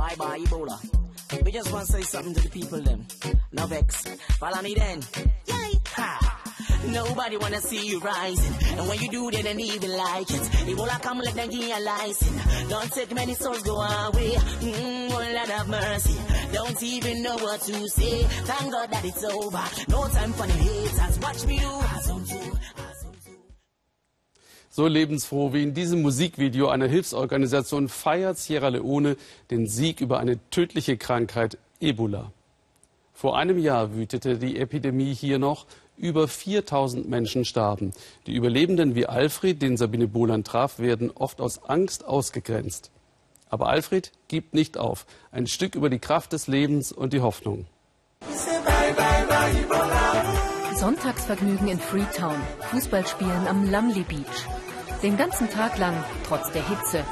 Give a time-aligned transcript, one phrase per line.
[0.00, 1.44] Bye bye, Ebola.
[1.44, 3.06] We just want to say something to the people, them.
[3.52, 4.02] No vex.
[4.38, 5.02] Follow me then.
[5.46, 5.72] Yay.
[5.88, 6.42] Ha.
[6.86, 8.54] Nobody wanna see you rising.
[8.78, 10.40] And when you do, they don't even like it.
[10.70, 12.68] Ebola come, let them give you a license.
[12.70, 14.30] Don't take many souls go away.
[14.64, 16.16] Mm, one lot of mercy.
[16.50, 18.22] Don't even know what to say.
[18.22, 19.62] Thank God that it's over.
[19.88, 21.18] No time for the haters.
[21.18, 21.66] Watch me do.
[21.66, 22.58] Awesome too.
[24.72, 29.16] So lebensfroh wie in diesem Musikvideo einer Hilfsorganisation feiert Sierra Leone
[29.50, 32.30] den Sieg über eine tödliche Krankheit Ebola.
[33.12, 35.66] Vor einem Jahr wütete die Epidemie hier noch.
[35.96, 37.90] Über 4000 Menschen starben.
[38.28, 42.92] Die Überlebenden wie Alfred, den Sabine Bohland traf, werden oft aus Angst ausgegrenzt.
[43.48, 45.04] Aber Alfred gibt nicht auf.
[45.32, 47.66] Ein Stück über die Kraft des Lebens und die Hoffnung.
[50.80, 54.46] Sonntagsvergnügen in Freetown, Fußballspielen am Lumley Beach.
[55.02, 55.92] Den ganzen Tag lang,
[56.26, 57.04] trotz der Hitze.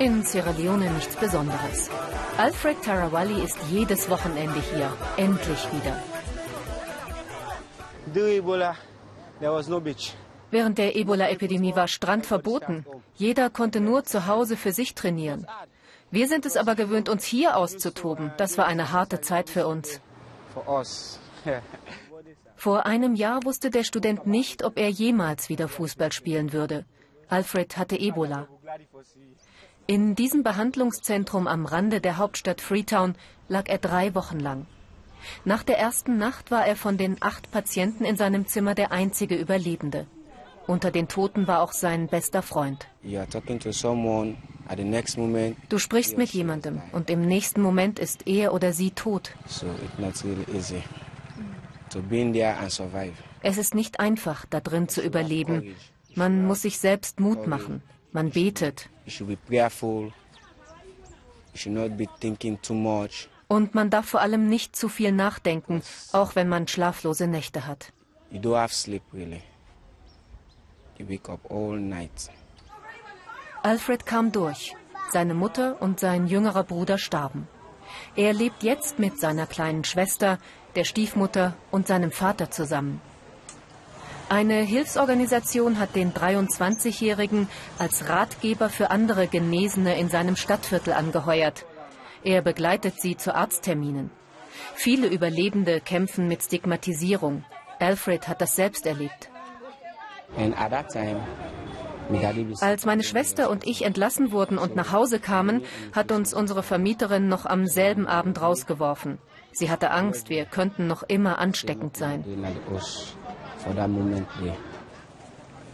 [0.00, 1.88] In Sierra Leone nichts Besonderes.
[2.36, 6.02] Alfred Tarawali ist jedes Wochenende hier, endlich wieder.
[10.50, 12.84] Während der Ebola-Epidemie war Strand verboten.
[13.14, 15.46] Jeder konnte nur zu Hause für sich trainieren.
[16.10, 18.32] Wir sind es aber gewöhnt, uns hier auszutoben.
[18.36, 20.00] Das war eine harte Zeit für uns.
[22.56, 26.84] Vor einem Jahr wusste der Student nicht, ob er jemals wieder Fußball spielen würde.
[27.28, 28.48] Alfred hatte Ebola.
[29.86, 33.14] In diesem Behandlungszentrum am Rande der Hauptstadt Freetown
[33.48, 34.66] lag er drei Wochen lang.
[35.44, 39.36] Nach der ersten Nacht war er von den acht Patienten in seinem Zimmer der einzige
[39.36, 40.06] Überlebende.
[40.66, 42.88] Unter den Toten war auch sein bester Freund.
[45.68, 49.32] Du sprichst mit jemandem und im nächsten Moment ist er oder sie tot.
[53.42, 55.76] Es ist nicht einfach, da drin zu überleben.
[56.14, 57.82] Man muss sich selbst Mut machen.
[58.12, 58.88] Man betet.
[63.48, 67.92] Und man darf vor allem nicht zu viel nachdenken, auch wenn man schlaflose Nächte hat.
[73.62, 74.74] Alfred kam durch.
[75.12, 77.46] Seine Mutter und sein jüngerer Bruder starben.
[78.16, 80.38] Er lebt jetzt mit seiner kleinen Schwester,
[80.76, 83.00] der Stiefmutter und seinem Vater zusammen.
[84.28, 87.48] Eine Hilfsorganisation hat den 23-Jährigen
[87.78, 91.64] als Ratgeber für andere Genesene in seinem Stadtviertel angeheuert.
[92.24, 94.10] Er begleitet sie zu Arztterminen.
[94.74, 97.44] Viele Überlebende kämpfen mit Stigmatisierung.
[97.78, 99.30] Alfred hat das selbst erlebt.
[102.60, 105.62] Als meine Schwester und ich entlassen wurden und nach Hause kamen,
[105.92, 109.18] hat uns unsere Vermieterin noch am selben Abend rausgeworfen.
[109.58, 112.22] Sie hatte Angst, wir könnten noch immer ansteckend sein.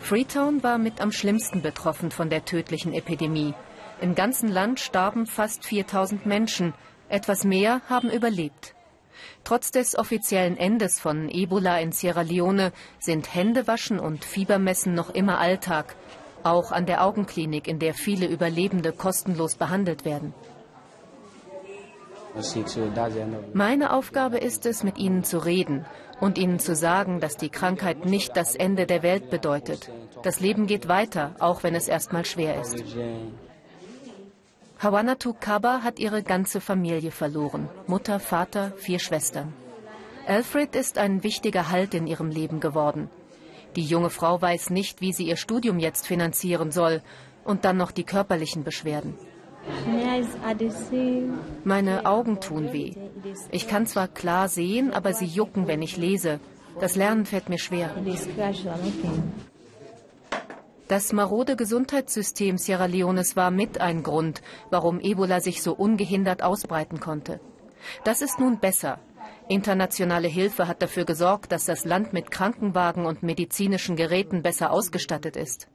[0.00, 3.54] Freetown war mit am schlimmsten betroffen von der tödlichen Epidemie.
[4.00, 6.74] Im ganzen Land starben fast 4000 Menschen.
[7.08, 8.74] Etwas mehr haben überlebt.
[9.44, 15.38] Trotz des offiziellen Endes von Ebola in Sierra Leone sind Händewaschen und Fiebermessen noch immer
[15.38, 15.94] Alltag,
[16.42, 20.34] auch an der Augenklinik, in der viele Überlebende kostenlos behandelt werden.
[23.52, 25.84] Meine Aufgabe ist es, mit ihnen zu reden
[26.20, 29.90] und ihnen zu sagen, dass die Krankheit nicht das Ende der Welt bedeutet.
[30.22, 32.82] Das Leben geht weiter, auch wenn es erstmal schwer ist.
[34.80, 37.68] Hawanatu Kaba hat ihre ganze Familie verloren.
[37.86, 39.52] Mutter, Vater, vier Schwestern.
[40.26, 43.10] Alfred ist ein wichtiger Halt in ihrem Leben geworden.
[43.76, 47.02] Die junge Frau weiß nicht, wie sie ihr Studium jetzt finanzieren soll.
[47.44, 49.14] Und dann noch die körperlichen Beschwerden.
[51.64, 52.94] Meine Augen tun weh.
[53.50, 56.40] Ich kann zwar klar sehen, aber sie jucken, wenn ich lese.
[56.80, 57.90] Das Lernen fällt mir schwer.
[60.88, 64.40] Das marode Gesundheitssystem Sierra Leones war mit ein Grund,
[64.70, 67.40] warum Ebola sich so ungehindert ausbreiten konnte.
[68.04, 68.98] Das ist nun besser.
[69.48, 75.36] Internationale Hilfe hat dafür gesorgt, dass das Land mit Krankenwagen und medizinischen Geräten besser ausgestattet
[75.36, 75.68] ist.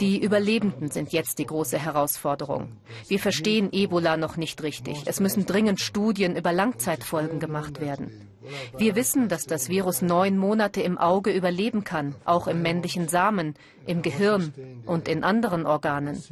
[0.00, 2.72] Die Überlebenden sind jetzt die große Herausforderung.
[3.08, 5.04] Wir verstehen Ebola noch nicht richtig.
[5.06, 8.28] Es müssen dringend Studien über Langzeitfolgen gemacht werden.
[8.76, 13.54] Wir wissen, dass das Virus neun Monate im Auge überleben kann, auch im männlichen Samen,
[13.86, 14.52] im Gehirn
[14.84, 16.22] und in anderen Organen.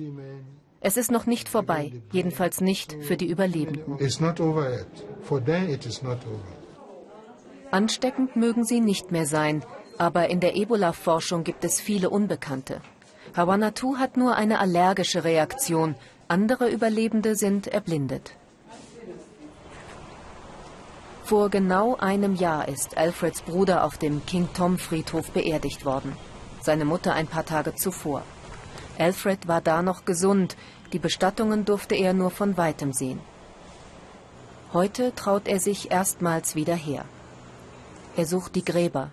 [0.81, 3.97] Es ist noch nicht vorbei, jedenfalls nicht für die Überlebenden.
[7.71, 9.65] Ansteckend mögen sie nicht mehr sein,
[10.03, 12.81] aber in der Ebola-Forschung gibt es viele Unbekannte.
[13.37, 15.95] Hawanatu hat nur eine allergische Reaktion,
[16.27, 18.33] andere Überlebende sind erblindet.
[21.23, 26.17] Vor genau einem Jahr ist Alfreds Bruder auf dem King Tom Friedhof beerdigt worden.
[26.63, 28.23] Seine Mutter ein paar Tage zuvor.
[28.99, 30.57] Alfred war da noch gesund,
[30.93, 33.21] die Bestattungen durfte er nur von weitem sehen.
[34.73, 37.05] Heute traut er sich erstmals wieder her.
[38.17, 39.13] Er sucht die Gräber.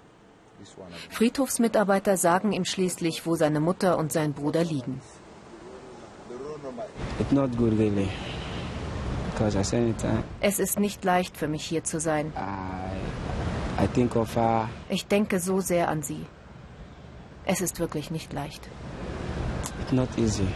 [1.09, 5.01] Friedhofsmitarbeiter sagen ihm schließlich, wo seine Mutter und sein Bruder liegen.
[10.41, 12.33] Es ist nicht leicht für mich hier zu sein.
[14.89, 16.25] Ich denke so sehr an sie.
[17.45, 18.69] Es ist wirklich nicht leicht.
[19.91, 20.47] Not easy.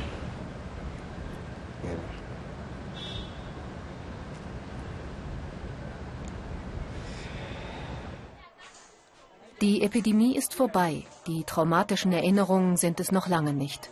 [9.63, 11.03] Die Epidemie ist vorbei.
[11.25, 13.89] Die traumatischen Erinnerungen sind es noch lange nicht.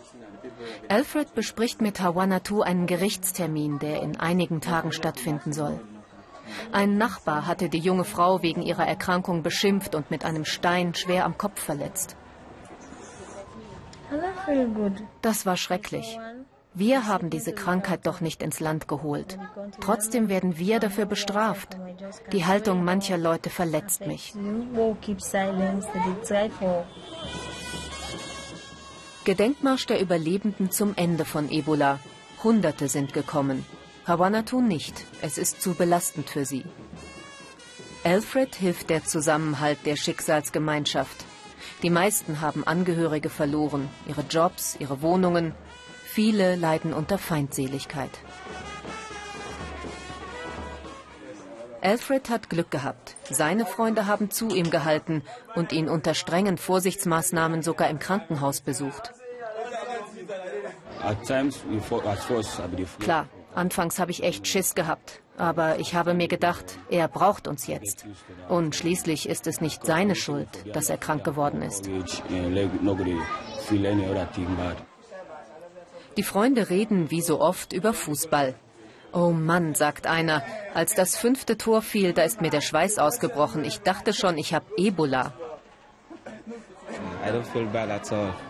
[0.90, 5.80] Alfred bespricht mit Hawanatu einen Gerichtstermin, der in einigen Tagen stattfinden soll.
[6.72, 11.24] Ein Nachbar hatte die junge Frau wegen ihrer Erkrankung beschimpft und mit einem Stein schwer
[11.24, 12.16] am Kopf verletzt.
[15.22, 16.18] Das war schrecklich.
[16.74, 19.38] Wir haben diese Krankheit doch nicht ins Land geholt.
[19.80, 21.76] Trotzdem werden wir dafür bestraft.
[22.32, 24.34] Die Haltung mancher Leute verletzt mich.
[29.24, 31.98] Gedenkmarsch der Überlebenden zum Ende von Ebola.
[32.42, 33.64] Hunderte sind gekommen.
[34.06, 35.04] Hawanatu nicht.
[35.20, 36.64] Es ist zu belastend für sie.
[38.02, 41.24] Alfred hilft der Zusammenhalt der Schicksalsgemeinschaft.
[41.84, 45.54] Die meisten haben Angehörige verloren, ihre Jobs, ihre Wohnungen,
[46.14, 48.10] Viele leiden unter Feindseligkeit.
[51.80, 53.16] Alfred hat Glück gehabt.
[53.30, 55.22] Seine Freunde haben zu ihm gehalten
[55.54, 59.14] und ihn unter strengen Vorsichtsmaßnahmen sogar im Krankenhaus besucht.
[63.00, 65.22] Klar, anfangs habe ich echt Schiss gehabt.
[65.38, 68.04] Aber ich habe mir gedacht, er braucht uns jetzt.
[68.50, 71.88] Und schließlich ist es nicht seine Schuld, dass er krank geworden ist.
[76.16, 78.54] Die Freunde reden wie so oft über Fußball.
[79.12, 80.42] Oh Mann, sagt einer,
[80.74, 83.64] als das fünfte Tor fiel, da ist mir der Schweiß ausgebrochen.
[83.64, 85.32] Ich dachte schon, ich habe Ebola.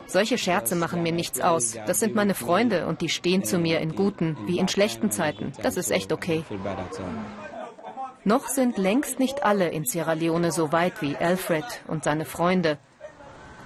[0.06, 1.76] Solche Scherze machen mir nichts aus.
[1.86, 5.52] Das sind meine Freunde und die stehen zu mir in guten wie in schlechten Zeiten.
[5.62, 6.44] Das ist echt okay.
[8.24, 12.78] Noch sind längst nicht alle in Sierra Leone so weit wie Alfred und seine Freunde.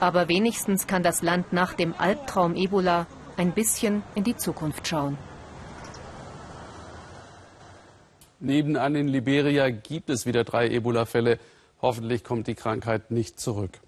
[0.01, 5.19] Aber wenigstens kann das Land nach dem Albtraum Ebola ein bisschen in die Zukunft schauen.
[8.39, 11.39] Nebenan in Liberia gibt es wieder drei Ebola-Fälle.
[11.81, 13.81] Hoffentlich kommt die Krankheit nicht zurück.